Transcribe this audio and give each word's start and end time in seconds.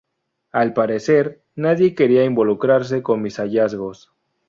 Al 0.51 0.73
parecer, 0.73 1.43
nadie 1.55 1.93
quería 1.93 2.25
involucrarse 2.25 3.03
con 3.03 3.21
mis 3.21 3.37
hallazgos. 3.37 4.11